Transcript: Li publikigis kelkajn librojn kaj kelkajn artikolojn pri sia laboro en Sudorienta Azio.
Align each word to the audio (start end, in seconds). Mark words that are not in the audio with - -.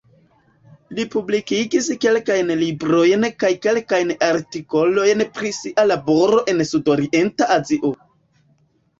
Li 0.99 1.03
publikigis 1.15 1.89
kelkajn 2.05 2.47
librojn 2.61 3.27
kaj 3.43 3.51
kelkajn 3.65 4.13
artikolojn 4.27 5.21
pri 5.35 5.51
sia 5.59 5.85
laboro 5.91 6.41
en 6.55 6.65
Sudorienta 6.71 7.51
Azio. 7.57 7.93